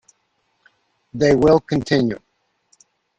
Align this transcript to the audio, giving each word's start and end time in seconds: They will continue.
They 1.13 1.35
will 1.35 1.59
continue. 1.59 2.17